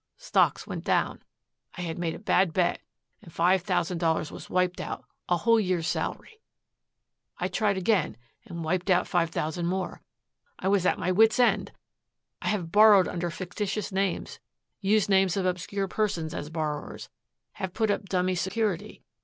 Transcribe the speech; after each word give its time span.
Stocks 0.17 0.65
went 0.65 0.83
down. 0.83 1.21
I 1.77 1.81
had 1.81 1.99
made 1.99 2.15
a 2.15 2.17
bad 2.17 2.53
bet 2.53 2.81
and 3.21 3.31
five 3.31 3.61
thousand 3.61 3.99
dollars 3.99 4.31
was 4.31 4.49
wiped 4.49 4.81
out, 4.81 5.05
a 5.29 5.37
whole 5.37 5.59
year's 5.59 5.85
salary. 5.87 6.39
I 7.37 7.47
tried 7.47 7.77
again, 7.77 8.17
and 8.43 8.63
wiped 8.63 8.89
out 8.89 9.05
five 9.07 9.29
thousand 9.29 9.67
more. 9.67 10.01
I 10.57 10.69
was 10.69 10.87
at 10.87 10.97
my 10.97 11.11
wits' 11.11 11.39
end. 11.39 11.71
I 12.41 12.47
have 12.47 12.71
borrowed 12.71 13.07
under 13.07 13.29
fictitious 13.29 13.91
names, 13.91 14.39
used 14.79 15.07
names 15.07 15.37
of 15.37 15.45
obscure 15.45 15.87
persons 15.87 16.33
as 16.33 16.49
borrowers, 16.49 17.09
have 17.61 17.71
put 17.75 17.91
up 17.91 18.09
dummy 18.09 18.33
security. 18.33 19.03